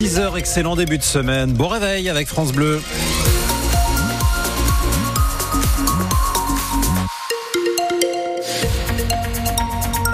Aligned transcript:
6h, 0.00 0.38
excellent 0.38 0.76
début 0.76 0.96
de 0.96 1.02
semaine. 1.02 1.54
Bon 1.54 1.66
réveil 1.66 2.08
avec 2.08 2.28
France 2.28 2.52
Bleu. 2.52 2.80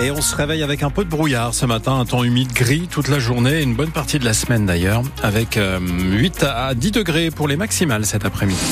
Et 0.00 0.10
on 0.10 0.22
se 0.22 0.34
réveille 0.34 0.62
avec 0.62 0.82
un 0.82 0.88
peu 0.88 1.04
de 1.04 1.10
brouillard 1.10 1.52
ce 1.52 1.66
matin, 1.66 2.00
un 2.00 2.06
temps 2.06 2.24
humide, 2.24 2.50
gris 2.54 2.88
toute 2.90 3.08
la 3.08 3.18
journée, 3.18 3.60
une 3.60 3.74
bonne 3.74 3.90
partie 3.90 4.18
de 4.18 4.24
la 4.24 4.32
semaine 4.32 4.64
d'ailleurs, 4.64 5.02
avec 5.22 5.58
8 5.60 6.44
à 6.44 6.74
10 6.74 6.90
degrés 6.90 7.30
pour 7.30 7.46
les 7.46 7.56
maximales 7.56 8.06
cet 8.06 8.24
après-midi. 8.24 8.64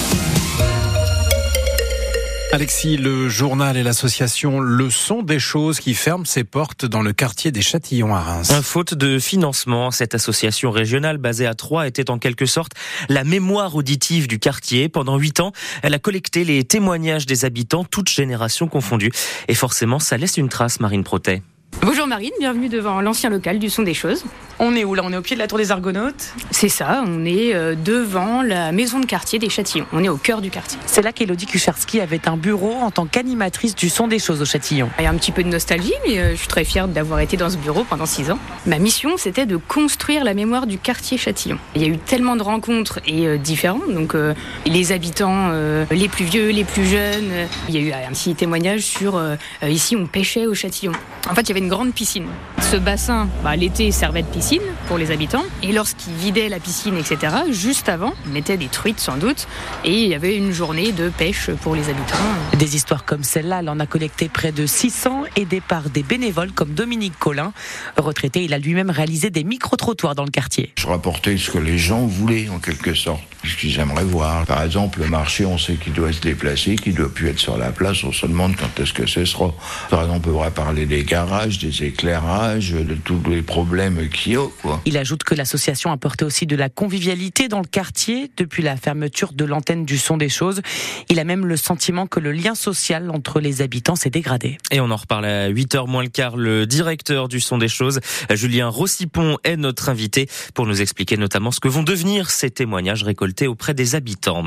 Alexis, 2.54 2.98
le 2.98 3.30
journal 3.30 3.78
et 3.78 3.82
l'association 3.82 4.60
Le 4.60 4.90
Son 4.90 5.22
des 5.22 5.38
choses 5.38 5.80
qui 5.80 5.94
ferment 5.94 6.26
ses 6.26 6.44
portes 6.44 6.84
dans 6.84 7.00
le 7.00 7.14
quartier 7.14 7.50
des 7.50 7.62
Châtillons 7.62 8.14
à 8.14 8.20
Reims. 8.20 8.52
Faute 8.62 8.92
de 8.92 9.18
financement, 9.18 9.90
cette 9.90 10.14
association 10.14 10.70
régionale 10.70 11.16
basée 11.16 11.46
à 11.46 11.54
Troyes 11.54 11.86
était 11.86 12.10
en 12.10 12.18
quelque 12.18 12.44
sorte 12.44 12.72
la 13.08 13.24
mémoire 13.24 13.74
auditive 13.74 14.28
du 14.28 14.38
quartier. 14.38 14.90
Pendant 14.90 15.16
huit 15.16 15.40
ans, 15.40 15.52
elle 15.82 15.94
a 15.94 15.98
collecté 15.98 16.44
les 16.44 16.62
témoignages 16.62 17.24
des 17.24 17.46
habitants, 17.46 17.84
toutes 17.84 18.10
générations 18.10 18.68
confondues. 18.68 19.12
Et 19.48 19.54
forcément, 19.54 19.98
ça 19.98 20.18
laisse 20.18 20.36
une 20.36 20.50
trace, 20.50 20.78
Marine 20.78 21.04
Protet. 21.04 21.40
Bonjour 21.80 22.06
Marine, 22.06 22.30
bienvenue 22.38 22.68
devant 22.68 23.00
l'ancien 23.00 23.28
local 23.28 23.58
du 23.58 23.68
Son 23.68 23.82
des 23.82 23.94
Choses. 23.94 24.24
On 24.60 24.76
est 24.76 24.84
où 24.84 24.94
là? 24.94 25.02
On 25.04 25.12
est 25.12 25.16
au 25.16 25.22
pied 25.22 25.34
de 25.34 25.40
la 25.40 25.48
tour 25.48 25.58
des 25.58 25.72
Argonautes? 25.72 26.32
C'est 26.52 26.68
ça, 26.68 27.02
on 27.04 27.24
est 27.24 27.54
euh, 27.54 27.74
devant 27.74 28.42
la 28.42 28.70
maison 28.70 29.00
de 29.00 29.06
quartier 29.06 29.40
des 29.40 29.48
Châtillons. 29.48 29.86
On 29.92 30.04
est 30.04 30.08
au 30.08 30.16
cœur 30.16 30.40
du 30.40 30.50
quartier. 30.50 30.78
C'est 30.86 31.02
là 31.02 31.12
qu'Elodie 31.12 31.46
Kucharski 31.46 32.00
avait 32.00 32.28
un 32.28 32.36
bureau 32.36 32.74
en 32.74 32.92
tant 32.92 33.06
qu'animatrice 33.06 33.74
du 33.74 33.88
Son 33.88 34.06
des 34.06 34.20
Choses 34.20 34.40
au 34.40 34.44
Châtillon. 34.44 34.90
Il 35.00 35.04
y 35.04 35.06
a 35.06 35.10
un 35.10 35.16
petit 35.16 35.32
peu 35.32 35.42
de 35.42 35.48
nostalgie, 35.48 35.94
mais 36.06 36.18
euh, 36.18 36.30
je 36.32 36.36
suis 36.36 36.46
très 36.46 36.62
fière 36.64 36.86
d'avoir 36.86 37.18
été 37.18 37.36
dans 37.36 37.50
ce 37.50 37.56
bureau 37.56 37.82
pendant 37.82 38.06
six 38.06 38.30
ans. 38.30 38.38
Ma 38.66 38.78
mission, 38.78 39.16
c'était 39.16 39.46
de 39.46 39.56
construire 39.56 40.22
la 40.22 40.34
mémoire 40.34 40.68
du 40.68 40.78
quartier 40.78 41.18
Châtillon. 41.18 41.58
Il 41.74 41.82
y 41.82 41.84
a 41.84 41.88
eu 41.88 41.98
tellement 41.98 42.36
de 42.36 42.42
rencontres 42.42 43.00
et 43.06 43.26
euh, 43.26 43.38
différentes, 43.38 43.92
donc 43.92 44.14
euh, 44.14 44.34
les 44.66 44.92
habitants, 44.92 45.48
euh, 45.50 45.84
les 45.90 46.08
plus 46.08 46.26
vieux, 46.26 46.50
les 46.50 46.64
plus 46.64 46.84
jeunes. 46.84 47.48
Il 47.68 47.74
y 47.74 47.78
a 47.78 47.80
eu 47.80 47.92
un 47.92 48.12
petit 48.12 48.36
témoignage 48.36 48.82
sur 48.82 49.16
euh, 49.16 49.34
ici 49.66 49.96
on 49.96 50.06
pêchait 50.06 50.46
au 50.46 50.54
Châtillon. 50.54 50.92
En 51.28 51.34
fait, 51.34 51.42
il 51.42 51.48
y 51.48 51.52
avait 51.52 51.60
une 51.62 51.68
grande 51.68 51.94
piscine. 51.94 52.26
Ce 52.72 52.78
bassin, 52.78 53.28
bah, 53.44 53.54
l'été, 53.54 53.90
servait 53.90 54.22
de 54.22 54.28
piscine 54.28 54.62
pour 54.88 54.96
les 54.96 55.10
habitants. 55.10 55.44
Et 55.62 55.72
lorsqu'ils 55.72 56.14
vidaient 56.14 56.48
la 56.48 56.58
piscine, 56.58 56.96
etc., 56.96 57.34
juste 57.50 57.90
avant, 57.90 58.14
ils 58.24 58.32
mettaient 58.32 58.56
des 58.56 58.68
truites 58.68 58.98
sans 58.98 59.18
doute. 59.18 59.46
Et 59.84 59.92
il 59.92 60.08
y 60.08 60.14
avait 60.14 60.38
une 60.38 60.52
journée 60.52 60.92
de 60.92 61.10
pêche 61.10 61.50
pour 61.60 61.74
les 61.74 61.90
habitants. 61.90 62.16
Des 62.58 62.74
histoires 62.74 63.04
comme 63.04 63.24
celle-là, 63.24 63.58
elle 63.60 63.68
en 63.68 63.78
a 63.78 63.84
collecté 63.84 64.30
près 64.30 64.52
de 64.52 64.64
600 64.64 65.24
aidé 65.36 65.60
par 65.60 65.90
des 65.90 66.02
bénévoles 66.02 66.52
comme 66.52 66.70
Dominique 66.70 67.18
Collin. 67.18 67.52
Retraité, 67.98 68.42
il 68.42 68.54
a 68.54 68.58
lui-même 68.58 68.88
réalisé 68.88 69.28
des 69.28 69.44
micro-trottoirs 69.44 70.14
dans 70.14 70.24
le 70.24 70.30
quartier. 70.30 70.72
Je 70.78 70.86
rapportais 70.86 71.36
ce 71.36 71.50
que 71.50 71.58
les 71.58 71.76
gens 71.76 72.06
voulaient, 72.06 72.48
en 72.48 72.58
quelque 72.58 72.94
sorte, 72.94 73.20
ce 73.44 73.54
qu'ils 73.54 73.78
aimeraient 73.80 74.04
voir. 74.04 74.46
Par 74.46 74.62
exemple, 74.62 75.00
le 75.00 75.08
marché, 75.08 75.44
on 75.44 75.58
sait 75.58 75.74
qu'il 75.74 75.92
doit 75.92 76.12
se 76.12 76.20
déplacer, 76.20 76.76
qu'il 76.76 76.94
doit 76.94 77.12
plus 77.12 77.28
être 77.28 77.38
sur 77.38 77.58
la 77.58 77.70
place, 77.70 78.02
on 78.02 78.12
se 78.12 78.24
demande 78.24 78.56
quand 78.56 78.80
est-ce 78.80 78.94
que 78.94 79.06
ce 79.06 79.26
sera. 79.26 79.52
Par 79.90 80.02
exemple, 80.04 80.30
on 80.30 80.32
pourrait 80.32 80.50
parler 80.50 80.86
des 80.86 81.04
garages, 81.04 81.58
des 81.58 81.84
éclairages, 81.84 82.61
de 82.70 82.94
tous 82.94 83.20
les 83.28 83.42
problèmes 83.42 84.08
qu'il 84.08 84.32
y 84.32 84.36
a, 84.36 84.46
quoi. 84.60 84.80
Il 84.84 84.96
ajoute 84.96 85.24
que 85.24 85.34
l'association 85.34 85.90
apportait 85.90 86.24
aussi 86.24 86.46
de 86.46 86.54
la 86.54 86.68
convivialité 86.68 87.48
dans 87.48 87.58
le 87.58 87.66
quartier 87.66 88.30
depuis 88.36 88.62
la 88.62 88.76
fermeture 88.76 89.32
de 89.32 89.44
l'antenne 89.44 89.84
du 89.84 89.98
son 89.98 90.16
des 90.16 90.28
choses. 90.28 90.62
Il 91.08 91.18
a 91.18 91.24
même 91.24 91.46
le 91.46 91.56
sentiment 91.56 92.06
que 92.06 92.20
le 92.20 92.30
lien 92.30 92.54
social 92.54 93.10
entre 93.10 93.40
les 93.40 93.62
habitants 93.62 93.96
s'est 93.96 94.10
dégradé. 94.10 94.58
Et 94.70 94.80
on 94.80 94.90
en 94.90 94.96
reparle 94.96 95.24
à 95.24 95.50
8h 95.50 95.88
moins 95.88 96.02
le 96.02 96.08
quart. 96.08 96.36
Le 96.36 96.66
directeur 96.66 97.28
du 97.28 97.40
Son 97.40 97.58
des 97.58 97.68
Choses, 97.68 98.00
Julien 98.30 98.68
Rossipon, 98.68 99.38
est 99.42 99.56
notre 99.56 99.88
invité 99.88 100.28
pour 100.54 100.66
nous 100.66 100.80
expliquer 100.80 101.16
notamment 101.16 101.50
ce 101.50 101.60
que 101.60 101.68
vont 101.68 101.82
devenir 101.82 102.30
ces 102.30 102.50
témoignages 102.50 103.02
récoltés 103.02 103.46
auprès 103.46 103.74
des 103.74 103.94
habitants. 103.94 104.44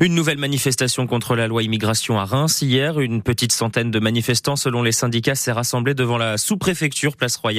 Une 0.00 0.14
nouvelle 0.14 0.38
manifestation 0.38 1.06
contre 1.06 1.34
la 1.34 1.48
loi 1.48 1.62
immigration 1.62 2.18
à 2.18 2.24
Reims. 2.24 2.62
Hier, 2.62 3.00
une 3.00 3.22
petite 3.22 3.52
centaine 3.52 3.90
de 3.90 3.98
manifestants, 3.98 4.56
selon 4.56 4.82
les 4.82 4.92
syndicats, 4.92 5.34
s'est 5.34 5.52
rassemblée 5.52 5.94
devant 5.94 6.18
la 6.18 6.38
sous-préfecture, 6.38 7.16
place 7.16 7.36
Royale. 7.36 7.55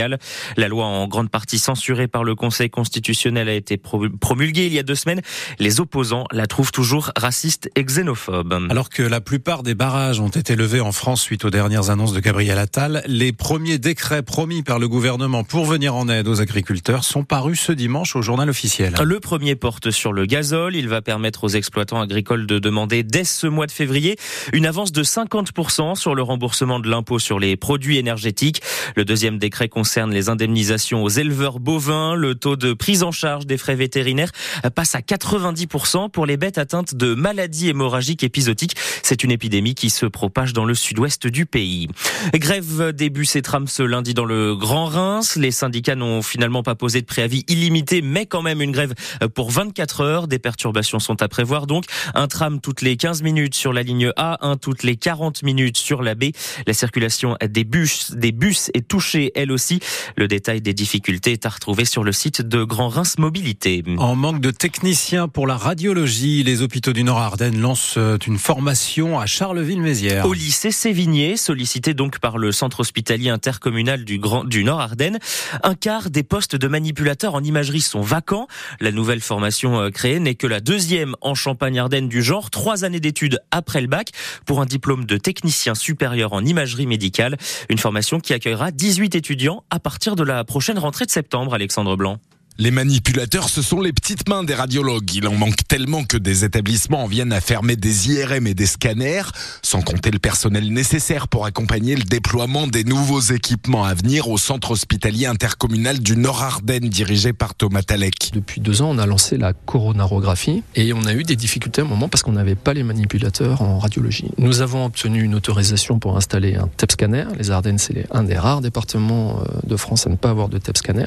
La 0.58 0.68
loi 0.68 0.86
en 0.86 1.08
grande 1.08 1.30
partie 1.30 1.60
censurée 1.60 2.08
par 2.08 2.24
le 2.24 2.36
Conseil 2.36 2.70
constitutionnel 2.70 3.50
a 3.50 3.54
été 3.54 3.78
promulguée 3.78 4.68
il 4.68 4.74
y 4.74 4.80
a 4.80 4.84
deux 4.84 4.96
semaines. 4.96 5.22
Les 5.60 5.80
opposants 5.80 6.26
la 6.32 6.48
trouvent 6.48 6.72
toujours 6.72 7.12
raciste 7.16 7.70
et 7.76 7.84
xénophobe. 7.84 8.68
Alors 8.70 8.90
que 8.90 9.04
la 9.04 9.22
plupart 9.22 9.64
des 9.64 9.76
barrages 9.76 10.20
ont 10.20 10.30
été 10.30 10.56
levés 10.56 10.82
en 10.82 10.92
France 10.92 11.22
suite 11.22 11.46
aux 11.46 11.50
dernières 11.50 11.90
annonces 11.90 12.14
de 12.14 12.20
Gabriel 12.20 12.58
Attal, 12.58 13.04
les 13.08 13.34
premiers 13.34 13.78
décrets 13.78 14.24
promis 14.24 14.64
par 14.64 14.80
le 14.80 14.88
gouvernement 14.88 15.44
pour 15.44 15.66
venir 15.66 15.96
en 15.96 16.08
aide 16.10 16.28
aux 16.28 16.42
agriculteurs 16.42 17.04
sont 17.04 17.24
parus 17.24 17.60
ce 17.60 17.72
dimanche 17.72 18.16
au 18.16 18.22
journal 18.22 18.50
officiel. 18.50 18.94
Le 19.04 19.20
premier 19.20 19.56
porte 19.56 19.92
sur 19.92 20.14
le 20.14 20.26
gazole. 20.26 20.76
Il 20.76 20.88
va 20.88 21.02
permettre 21.02 21.44
aux 21.44 21.50
exploitants 21.50 22.02
agricoles 22.02 22.46
de 22.46 22.60
demander 22.60 23.04
dès 23.04 23.24
ce 23.24 23.48
mois 23.48 23.66
de 23.66 23.72
février 23.72 24.18
une 24.54 24.66
avance 24.66 24.92
de 24.92 25.04
50% 25.04 25.96
sur 25.96 26.16
le 26.16 26.22
remboursement 26.22 26.80
de 26.80 26.90
l'impôt 26.90 27.20
sur 27.20 27.40
les 27.40 27.56
produits 27.58 27.98
énergétiques. 27.98 28.62
Le 28.96 29.06
deuxième 29.06 29.38
décret 29.38 29.70
concerne 29.70 29.87
les 29.96 30.30
indemnisations 30.30 31.04
aux 31.04 31.10
éleveurs 31.10 31.60
bovins. 31.60 32.14
Le 32.16 32.36
taux 32.36 32.56
de 32.56 32.74
prise 32.74 33.04
en 33.04 33.12
charge 33.12 33.46
des 33.46 33.58
frais 33.58 33.76
vétérinaires 33.76 34.32
passe 34.76 34.96
à 34.96 35.00
90% 35.00 36.12
pour 36.12 36.26
les 36.26 36.36
bêtes 36.38 36.58
atteintes 36.58 36.94
de 36.94 37.14
maladies 37.14 37.70
hémorragiques 37.70 38.24
épisodiques. 38.24 38.76
C'est 39.02 39.24
une 39.24 39.32
épidémie 39.32 39.76
qui 39.76 39.90
se 39.90 40.06
propage 40.06 40.54
dans 40.54 40.66
le 40.66 40.76
sud-ouest 40.76 41.26
du 41.28 41.46
pays. 41.46 41.88
Grève 42.34 42.92
des 42.92 43.10
bus 43.10 43.36
et 43.36 43.42
trams 43.42 43.68
ce 43.68 43.82
lundi 43.82 44.14
dans 44.14 44.26
le 44.26 44.56
Grand 44.56 44.86
Reims. 44.86 45.38
Les 45.38 45.52
syndicats 45.52 45.96
n'ont 45.96 46.22
finalement 46.22 46.64
pas 46.64 46.76
posé 46.76 47.02
de 47.02 47.06
préavis 47.06 47.46
illimité, 47.48 48.02
mais 48.02 48.26
quand 48.26 48.42
même 48.42 48.62
une 48.62 48.72
grève 48.72 48.94
pour 49.34 49.52
24 49.52 50.02
heures. 50.02 50.28
Des 50.28 50.40
perturbations 50.40 51.00
sont 51.00 51.22
à 51.22 51.28
prévoir 51.28 51.66
donc. 51.66 51.86
Un 52.14 52.28
tram 52.28 52.60
toutes 52.60 52.82
les 52.82 52.98
15 52.98 53.24
minutes 53.24 53.56
sur 53.56 53.72
la 53.72 53.84
ligne 53.84 54.12
A, 54.18 54.46
un 54.46 54.58
toutes 54.58 54.84
les 54.84 54.98
40 54.98 55.44
minutes 55.44 55.78
sur 55.78 56.04
la 56.04 56.14
B. 56.14 56.26
La 56.66 56.74
circulation 56.74 57.38
des 57.42 57.64
bus, 57.64 58.12
des 58.12 58.32
bus 58.34 58.70
est 58.74 58.88
touchée 58.88 59.32
elle 59.36 59.52
aussi. 59.52 59.77
Le 60.16 60.28
détail 60.28 60.62
des 60.62 60.74
difficultés 60.74 61.34
est 61.34 61.46
à 61.46 61.50
retrouver 61.50 61.86
sur 61.86 62.04
le 62.04 62.12
site 62.12 62.42
de 62.42 62.64
Grand 62.64 62.90
Reims 62.90 63.16
Mobilité. 63.18 63.84
En 63.98 64.16
manque 64.16 64.42
de 64.42 64.52
techniciens 64.52 65.28
pour 65.28 65.48
la 65.48 65.58
radiologie, 65.58 66.44
les 66.44 66.62
hôpitaux 66.62 66.94
du 66.94 67.04
Nord-Ardenne 67.04 67.60
lancent 67.60 68.00
une 68.28 68.38
formation 68.38 69.20
à 69.20 69.26
Charleville-Mézières. 69.26 70.26
Au 70.26 70.34
lycée 70.34 70.72
Sévigné, 70.72 71.38
sollicité 71.38 71.94
donc 71.94 72.20
par 72.20 72.38
le 72.38 72.52
centre 72.52 72.82
hospitalier 72.82 73.30
intercommunal 73.30 74.06
du, 74.06 74.20
Grand, 74.20 74.44
du 74.44 74.64
Nord-Ardenne, 74.64 75.20
un 75.64 75.76
quart 75.76 76.10
des 76.10 76.24
postes 76.24 76.56
de 76.56 76.68
manipulateurs 76.68 77.36
en 77.36 77.44
imagerie 77.44 77.82
sont 77.82 78.02
vacants. 78.02 78.48
La 78.80 78.92
nouvelle 78.92 79.22
formation 79.22 79.90
créée 79.92 80.20
n'est 80.20 80.36
que 80.36 80.48
la 80.48 80.60
deuxième 80.60 81.16
en 81.22 81.36
Champagne-Ardenne 81.36 82.08
du 82.08 82.22
genre, 82.22 82.50
trois 82.50 82.84
années 82.84 83.00
d'études 83.00 83.40
après 83.52 83.82
le 83.82 83.88
bac 83.88 84.12
pour 84.46 84.62
un 84.62 84.66
diplôme 84.66 85.06
de 85.06 85.18
technicien 85.18 85.76
supérieur 85.76 86.34
en 86.34 86.44
imagerie 86.44 86.88
médicale. 86.88 87.38
Une 87.70 87.78
formation 87.78 88.20
qui 88.20 88.34
accueillera 88.34 88.72
18 88.72 89.16
étudiants 89.16 89.57
à 89.70 89.80
partir 89.80 90.16
de 90.16 90.24
la 90.24 90.44
prochaine 90.44 90.80
rentrée 90.80 91.06
de 91.06 91.12
septembre, 91.12 91.54
Alexandre 91.54 91.96
Blanc. 91.96 92.20
Les 92.60 92.72
manipulateurs, 92.72 93.50
ce 93.50 93.62
sont 93.62 93.82
les 93.82 93.94
petites 93.94 94.28
mains 94.28 94.44
des 94.44 94.56
radiologues. 94.56 95.14
Il 95.14 95.28
en 95.28 95.36
manque 95.36 95.68
tellement 95.68 96.04
que 96.04 96.18
des 96.18 96.44
établissements 96.44 97.04
en 97.04 97.08
viennent 97.08 97.32
à 97.32 97.40
fermer 97.40 97.76
des 97.76 98.10
IRM 98.10 98.48
et 98.48 98.56
des 98.56 98.66
scanners, 98.66 99.30
sans 99.62 99.84
compter 99.84 100.10
le 100.10 100.18
personnel 100.18 100.74
nécessaire 100.74 101.28
pour 101.28 101.46
accompagner 101.46 101.96
le 101.96 102.02
déploiement 102.02 102.66
des 102.66 102.84
nouveaux 102.84 103.20
équipements 103.20 103.86
à 103.86 103.94
venir 103.94 104.28
au 104.28 104.40
centre 104.40 104.72
hospitalier 104.72 105.28
intercommunal 105.28 106.00
du 106.00 106.18
Nord-Ardenne, 106.18 106.90
dirigé 106.90 107.32
par 107.32 107.54
Thomas 107.54 107.84
Talek. 107.84 108.32
Depuis 108.34 108.60
deux 108.60 108.82
ans, 108.82 108.90
on 108.90 108.98
a 108.98 109.06
lancé 109.06 109.38
la 109.38 109.54
coronarographie 109.54 110.64
et 110.74 110.94
on 110.94 111.06
a 111.06 111.14
eu 111.14 111.22
des 111.22 111.36
difficultés 111.36 111.82
à 111.82 111.86
un 111.86 111.88
moment 111.88 112.10
parce 112.10 112.24
qu'on 112.24 112.32
n'avait 112.32 112.56
pas 112.56 112.74
les 112.74 112.82
manipulateurs 112.82 113.62
en 113.62 113.78
radiologie. 113.78 114.32
Nous 114.40 114.62
avons 114.62 114.84
obtenu 114.84 115.22
une 115.22 115.36
autorisation 115.36 116.00
pour 116.00 116.18
installer 116.18 116.56
un 116.56 116.68
TEP 116.76 116.94
scanner. 116.94 117.26
Les 117.38 117.52
Ardennes, 117.52 117.78
c'est 117.78 118.08
un 118.10 118.24
des 118.24 118.36
rares 118.36 118.62
départements 118.62 119.44
de 119.64 119.76
France 119.76 120.08
à 120.08 120.10
ne 120.10 120.16
pas 120.16 120.32
avoir 120.32 120.50
de 120.50 120.58
TEP 120.58 120.76
scanner. 120.76 121.06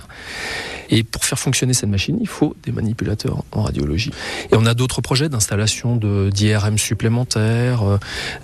Et 0.90 1.02
pour 1.04 1.24
faire 1.24 1.38
fonctionner 1.38 1.72
cette 1.72 1.88
machine, 1.88 2.18
il 2.20 2.28
faut 2.28 2.54
des 2.64 2.72
manipulateurs 2.72 3.44
en 3.52 3.62
radiologie. 3.62 4.10
Et 4.52 4.56
on 4.56 4.66
a 4.66 4.74
d'autres 4.74 5.00
projets 5.00 5.28
d'installation 5.28 5.96
d'IRM 5.96 6.78
supplémentaires, 6.78 7.82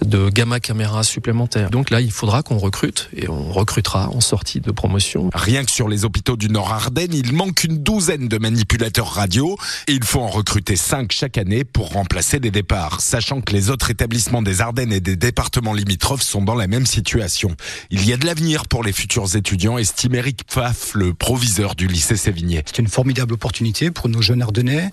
de 0.04 0.30
gamma 0.30 0.60
caméras 0.60 1.02
supplémentaires. 1.02 1.70
Donc 1.70 1.90
là, 1.90 2.00
il 2.00 2.12
faudra 2.12 2.42
qu'on 2.42 2.58
recrute 2.58 3.08
et 3.16 3.28
on 3.28 3.52
recrutera 3.52 4.10
en 4.10 4.20
sortie 4.20 4.60
de 4.60 4.70
promotion. 4.70 5.30
Rien 5.34 5.64
que 5.64 5.70
sur 5.70 5.88
les 5.88 6.04
hôpitaux 6.04 6.36
du 6.36 6.48
Nord-Ardenne, 6.48 7.12
il 7.12 7.32
manque 7.32 7.64
une 7.64 7.78
douzaine 7.78 8.28
de 8.28 8.38
manipulateurs 8.38 9.08
radio 9.08 9.56
et 9.88 9.92
il 9.92 10.04
faut 10.04 10.20
en 10.20 10.28
recruter 10.28 10.76
cinq 10.76 11.12
chaque 11.12 11.38
année 11.38 11.64
pour 11.64 11.90
remplacer 11.90 12.38
les 12.38 12.50
départs, 12.50 13.00
sachant 13.00 13.40
que 13.40 13.52
les 13.52 13.70
autres 13.70 13.90
établissements 13.90 14.42
des 14.42 14.60
Ardennes 14.60 14.92
et 14.92 15.00
des 15.00 15.16
départements 15.16 15.74
limitrophes 15.74 16.22
sont 16.22 16.42
dans 16.42 16.54
la 16.54 16.66
même 16.66 16.86
situation. 16.86 17.54
Il 17.90 18.06
y 18.06 18.12
a 18.12 18.16
de 18.16 18.26
l'avenir 18.26 18.66
pour 18.66 18.84
les 18.84 18.92
futurs 18.92 19.36
étudiants, 19.36 19.78
estime 19.78 20.14
Eric 20.14 20.44
Pfaff, 20.46 20.94
le 20.94 21.14
proviseur 21.14 21.74
du 21.74 21.86
lycée 21.86 22.16
C'est 22.66 22.78
une 22.78 22.88
formidable 22.88 23.34
opportunité 23.34 23.90
pour 23.90 24.08
nos 24.08 24.22
jeunes 24.22 24.42
Ardennais 24.42 24.90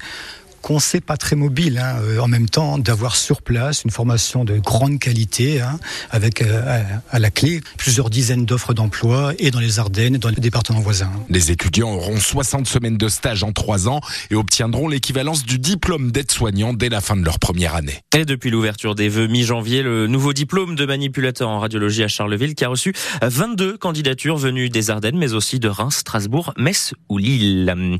conseil 0.63 1.01
pas 1.01 1.17
très 1.17 1.35
mobile. 1.35 1.77
Hein, 1.77 1.97
euh, 2.01 2.19
en 2.19 2.27
même 2.27 2.49
temps, 2.49 2.79
d'avoir 2.79 3.15
sur 3.17 3.41
place 3.41 3.83
une 3.83 3.91
formation 3.91 4.45
de 4.45 4.57
grande 4.57 4.97
qualité, 4.97 5.61
hein, 5.61 5.77
avec 6.09 6.41
euh, 6.41 6.81
à 7.11 7.19
la 7.19 7.29
clé 7.29 7.61
plusieurs 7.77 8.09
dizaines 8.09 8.45
d'offres 8.45 8.73
d'emploi 8.73 9.33
et 9.37 9.51
dans 9.51 9.59
les 9.59 9.77
Ardennes 9.77 10.15
et 10.15 10.17
dans 10.17 10.29
les 10.29 10.37
départements 10.37 10.79
voisins. 10.79 11.11
Les 11.29 11.51
étudiants 11.51 11.93
auront 11.93 12.17
60 12.17 12.65
semaines 12.65 12.97
de 12.97 13.09
stage 13.09 13.43
en 13.43 13.51
trois 13.51 13.89
ans 13.89 13.99
et 14.31 14.35
obtiendront 14.35 14.87
l'équivalence 14.87 15.43
du 15.43 15.59
diplôme 15.59 16.11
d'aide-soignant 16.11 16.73
dès 16.73 16.89
la 16.89 17.01
fin 17.01 17.17
de 17.17 17.25
leur 17.25 17.39
première 17.39 17.75
année. 17.75 17.99
Et 18.15 18.23
depuis 18.23 18.49
l'ouverture 18.49 18.95
des 18.95 19.09
vœux 19.09 19.27
mi-janvier, 19.27 19.83
le 19.83 20.07
nouveau 20.07 20.31
diplôme 20.31 20.75
de 20.75 20.85
manipulateur 20.85 21.49
en 21.49 21.59
radiologie 21.59 22.03
à 22.03 22.07
Charleville 22.07 22.55
qui 22.55 22.63
a 22.63 22.69
reçu 22.69 22.93
22 23.21 23.77
candidatures 23.77 24.37
venues 24.37 24.69
des 24.69 24.89
Ardennes, 24.89 25.17
mais 25.17 25.33
aussi 25.33 25.59
de 25.59 25.67
Reims, 25.67 25.97
Strasbourg, 25.97 26.53
Metz 26.57 26.93
ou 27.09 27.17
Lille. 27.17 27.99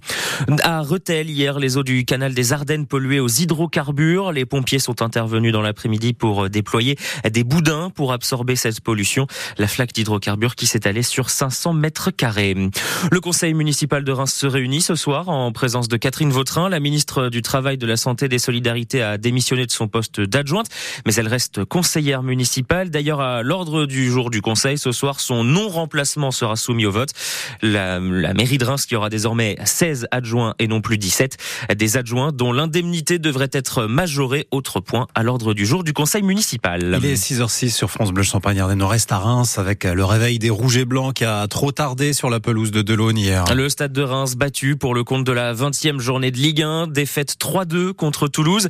À 0.63 0.81
Rethel, 0.81 1.30
hier, 1.30 1.60
les 1.60 1.75
eaux 1.75 1.83
du 1.83 2.06
canal 2.06 2.33
des 2.33 2.52
Ardennes 2.53 2.85
polluées 2.85 3.19
aux 3.19 3.27
hydrocarbures. 3.27 4.31
Les 4.31 4.45
pompiers 4.45 4.79
sont 4.79 5.01
intervenus 5.01 5.51
dans 5.51 5.61
l'après-midi 5.61 6.13
pour 6.13 6.50
déployer 6.50 6.97
des 7.29 7.44
boudins 7.44 7.89
pour 7.89 8.13
absorber 8.13 8.55
cette 8.55 8.79
pollution. 8.81 9.27
La 9.57 9.67
flaque 9.67 9.94
d'hydrocarbures 9.94 10.55
qui 10.55 10.67
allée 10.85 11.03
sur 11.03 11.29
500 11.29 11.73
mètres 11.73 12.11
carrés. 12.11 12.55
Le 13.11 13.19
conseil 13.19 13.53
municipal 13.53 14.03
de 14.03 14.11
Reims 14.11 14.33
se 14.33 14.47
réunit 14.47 14.81
ce 14.81 14.95
soir 14.95 15.29
en 15.29 15.51
présence 15.51 15.88
de 15.88 15.97
Catherine 15.97 16.31
Vautrin. 16.31 16.69
La 16.69 16.79
ministre 16.79 17.29
du 17.29 17.41
Travail, 17.41 17.77
de 17.77 17.88
la 17.88 17.97
Santé 17.97 18.25
et 18.25 18.29
des 18.29 18.39
Solidarités 18.39 19.01
a 19.01 19.17
démissionné 19.17 19.65
de 19.65 19.71
son 19.71 19.88
poste 19.88 20.19
d'adjointe, 20.19 20.67
mais 21.05 21.13
elle 21.15 21.27
reste 21.27 21.63
conseillère 21.65 22.23
municipale. 22.23 22.89
D'ailleurs, 22.89 23.21
à 23.21 23.44
l'ordre 23.44 23.85
du 23.85 24.09
jour 24.09 24.29
du 24.29 24.41
conseil, 24.41 24.77
ce 24.77 24.91
soir, 24.91 25.19
son 25.19 25.44
non-remplacement 25.44 26.31
sera 26.31 26.55
soumis 26.55 26.85
au 26.85 26.91
vote. 26.91 27.11
La, 27.61 28.00
la 28.00 28.33
mairie 28.33 28.57
de 28.57 28.65
Reims 28.65 28.85
qui 28.85 28.95
aura 28.95 29.09
désormais 29.09 29.55
16 29.63 30.07
adjoints 30.11 30.55
et 30.59 30.67
non 30.67 30.81
plus 30.81 30.97
17. 30.97 31.38
Des 31.75 31.97
adjoints 31.97 32.31
dont 32.31 32.43
l'indemnité 32.51 33.19
devrait 33.19 33.50
être 33.51 33.86
majorée. 33.86 34.48
Autre 34.51 34.80
point 34.80 35.07
à 35.16 35.24
l'ordre 35.24 35.54
du 35.54 35.66
jour 35.66 35.84
du 35.84 35.94
conseil 35.94 36.24
municipal. 36.24 37.00
Il 37.01 37.06
est 37.06 37.16
6h06 37.16 37.69
sur 37.69 37.90
France 37.90 38.12
Bleu 38.12 38.24
Champagne 38.24 38.60
Ardenne. 38.60 38.81
On 38.81 38.88
reste 38.88 39.12
à 39.12 39.19
Reims 39.19 39.57
avec 39.57 39.84
le 39.84 40.04
réveil 40.04 40.40
des 40.40 40.50
Rouges 40.50 40.78
et 40.78 40.86
Blancs 40.86 41.13
qui 41.13 41.25
a 41.25 41.48
trop 41.48 41.72
tardé 41.72 42.13
sur 42.13 42.30
la 42.30 42.40
pelouse 42.40 42.72
de 42.72 42.81
Delaune 42.81 43.18
hier. 43.18 43.45
Le 43.54 43.69
stade 43.69 43.94
de 43.94 44.01
Reims 44.01 44.36
battu 44.36 44.75
pour 44.75 44.95
le 44.95 45.04
compte 45.04 45.24
de 45.24 45.31
la 45.31 45.54
20e 45.54 46.00
journée 46.00 46.31
de 46.31 46.38
Ligue 46.38 46.63
1. 46.63 46.88
Défaite 46.88 47.36
3-2 47.40 47.94
contre 47.94 48.28
Toulouse. 48.28 48.68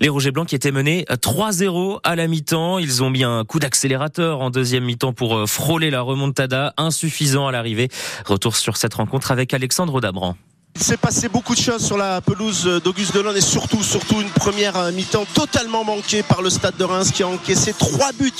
Les 0.00 0.08
Rouges 0.08 0.26
et 0.26 0.30
Blancs 0.30 0.48
qui 0.48 0.54
étaient 0.54 0.72
menés 0.72 1.04
3-0 1.10 2.00
à 2.04 2.14
la 2.14 2.28
mi-temps. 2.28 2.78
Ils 2.78 3.02
ont 3.02 3.10
mis 3.10 3.24
un 3.24 3.44
coup 3.44 3.58
d'accélérateur 3.58 4.40
en 4.40 4.50
deuxième 4.50 4.84
mi-temps 4.84 5.12
pour 5.12 5.48
frôler 5.48 5.90
la 5.90 6.02
remontada. 6.02 6.74
Insuffisant 6.76 7.46
à 7.46 7.52
l'arrivée. 7.52 7.88
Retour 8.26 8.56
sur 8.56 8.76
cette 8.76 8.94
rencontre 8.94 9.32
avec 9.32 9.54
Alexandre 9.54 10.00
Dabran. 10.00 10.36
Il 10.80 10.84
s'est 10.84 10.96
passé 10.96 11.28
beaucoup 11.28 11.56
de 11.56 11.60
choses 11.60 11.84
sur 11.84 11.96
la 11.96 12.20
pelouse 12.20 12.80
d'Auguste 12.84 13.12
Delon 13.12 13.34
et 13.34 13.40
surtout, 13.40 13.82
surtout 13.82 14.20
une 14.20 14.30
première 14.30 14.92
mi-temps 14.92 15.26
totalement 15.34 15.82
manquée 15.82 16.22
par 16.22 16.40
le 16.40 16.50
Stade 16.50 16.76
de 16.76 16.84
Reims 16.84 17.10
qui 17.12 17.24
a 17.24 17.28
encaissé 17.28 17.74
trois 17.76 18.12
buts 18.12 18.30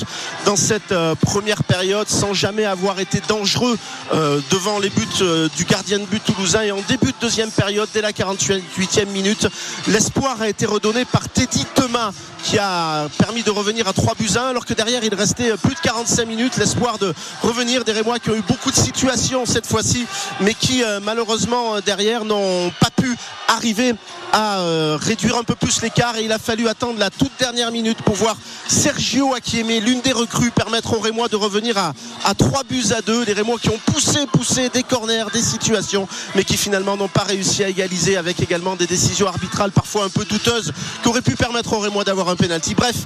dans 0.47 0.55
cette 0.55 0.93
euh, 0.93 1.17
première 1.17 1.65
période 1.65 2.09
sans 2.09 2.35
jamais 2.35 2.65
avoir 2.65 3.01
été 3.01 3.21
dangereux 3.27 3.77
euh, 4.15 4.41
devant 4.53 4.79
les 4.79 4.89
buts 4.89 5.05
euh, 5.21 5.49
du 5.57 5.65
gardien 5.65 5.99
de 5.99 6.05
but 6.05 6.23
toulousain. 6.23 6.63
Et 6.63 6.71
en 6.71 6.81
début 6.83 7.09
de 7.09 7.17
deuxième 7.21 7.51
période, 7.51 7.89
dès 7.93 8.03
la 8.03 8.13
48e 8.13 9.07
minute, 9.07 9.49
l'espoir 9.89 10.41
a 10.41 10.49
été 10.49 10.65
redonné 10.65 11.05
par 11.05 11.29
Teddy 11.29 11.67
Thomas 11.75 12.13
qui 12.45 12.57
a 12.57 13.09
permis 13.19 13.43
de 13.43 13.51
revenir 13.51 13.89
à 13.89 13.93
3 13.93 14.15
buts 14.15 14.31
1 14.37 14.51
alors 14.51 14.65
que 14.65 14.73
derrière 14.73 15.03
il 15.03 15.13
restait 15.13 15.57
plus 15.57 15.75
de 15.75 15.81
45 15.81 16.25
minutes. 16.25 16.57
L'espoir 16.57 16.99
de 16.99 17.13
revenir 17.43 17.83
des 17.83 17.91
Rémois 17.91 18.21
qui 18.21 18.31
ont 18.31 18.37
eu 18.37 18.45
beaucoup 18.47 18.71
de 18.71 18.77
situations 18.77 19.45
cette 19.45 19.67
fois-ci 19.67 20.07
mais 20.41 20.55
qui 20.55 20.85
malheureusement 21.03 21.81
derrière 21.85 22.25
n'ont 22.29 22.71
pas 22.81 22.91
pu 22.91 23.17
arriver 23.49 23.95
à 24.33 24.61
euh, 24.61 24.99
réduire 25.01 25.37
un 25.37 25.43
peu 25.43 25.55
plus 25.55 25.83
l'écart 25.83 26.17
et 26.17 26.25
il 26.25 26.33
a 26.33 26.39
fallu 26.39 26.69
attendre 26.69 26.99
la 26.99 27.11
toute 27.11 27.33
dernière 27.39 27.73
minute 27.73 28.01
pour 28.03 28.15
voir 28.15 28.37
Sergio 28.69 29.35
Akieme, 29.35 29.83
l'une 29.83 30.01
des 30.03 30.13
recrues, 30.13 30.51
permettre 30.51 30.95
aux 30.95 31.01
Rémois 31.01 31.29
de 31.29 31.37
revenir 31.37 31.79
à, 31.79 31.95
à 32.25 32.35
3 32.35 32.65
buts 32.65 32.93
à 32.97 33.01
2. 33.01 33.25
Les 33.25 33.33
Rémois 33.33 33.59
qui 33.59 33.71
ont 33.71 33.81
poussé, 33.87 34.27
poussé 34.33 34.69
des 34.69 34.83
corners, 34.83 35.25
des 35.33 35.43
situations, 35.43 36.07
mais 36.35 36.45
qui 36.45 36.57
finalement 36.57 36.97
n'ont 36.97 37.09
pas 37.09 37.25
réussi 37.25 37.65
à 37.65 37.69
égaliser 37.69 38.17
avec 38.17 38.41
également 38.41 38.77
des 38.77 38.87
décisions 38.87 39.27
arbitrales 39.27 39.73
parfois 39.73 40.05
un 40.05 40.11
peu 40.11 40.25
douteuses 40.25 40.73
qui 41.03 41.09
auraient 41.09 41.23
pu 41.23 41.35
permettre 41.35 41.73
aux 41.73 41.81
Rémois 41.81 42.05
d'avoir 42.05 42.29
un 42.29 42.37
penalty. 42.37 42.75
Bref, 42.75 42.97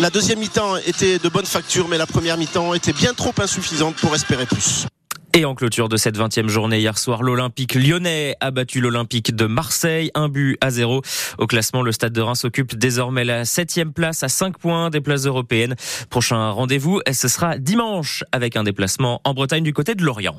la 0.00 0.10
deuxième 0.10 0.38
mi-temps 0.38 0.76
était 0.78 1.18
de 1.18 1.28
bonne 1.28 1.46
facture, 1.46 1.88
mais 1.88 1.98
la 1.98 2.06
première 2.06 2.38
mi-temps 2.38 2.74
était 2.74 2.94
bien 2.94 3.12
trop 3.12 3.34
insuffisante 3.38 3.96
pour 3.96 4.14
espérer 4.14 4.46
plus. 4.46 4.86
Et 5.32 5.44
en 5.44 5.54
clôture 5.54 5.88
de 5.88 5.96
cette 5.96 6.18
20e 6.18 6.48
journée 6.48 6.80
hier 6.80 6.98
soir, 6.98 7.22
l'Olympique 7.22 7.76
lyonnais 7.76 8.34
a 8.40 8.50
battu 8.50 8.80
l'Olympique 8.80 9.34
de 9.34 9.46
Marseille, 9.46 10.10
un 10.14 10.28
but 10.28 10.58
à 10.60 10.70
zéro. 10.70 11.02
Au 11.38 11.46
classement, 11.46 11.82
le 11.82 11.92
Stade 11.92 12.12
de 12.12 12.20
Reims 12.20 12.44
occupe 12.44 12.76
désormais 12.76 13.24
la 13.24 13.44
septième 13.44 13.92
place 13.92 14.24
à 14.24 14.28
5 14.28 14.58
points 14.58 14.90
des 14.90 15.00
places 15.00 15.26
européennes. 15.26 15.76
Prochain 16.10 16.50
rendez-vous, 16.50 17.00
ce 17.12 17.28
sera 17.28 17.58
dimanche 17.58 18.24
avec 18.32 18.56
un 18.56 18.64
déplacement 18.64 19.20
en 19.22 19.32
Bretagne 19.32 19.62
du 19.62 19.72
côté 19.72 19.94
de 19.94 20.02
Lorient. 20.02 20.36